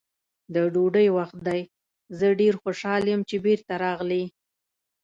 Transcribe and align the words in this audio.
د 0.53 0.55
ډوډۍ 0.73 1.07
وخت 1.17 1.37
دی، 1.47 1.61
زه 2.17 2.27
ډېر 2.39 2.53
خوشحاله 2.63 3.07
یم 3.13 3.21
چې 3.29 3.35
بېرته 3.45 3.73
راغلې. 3.83 4.23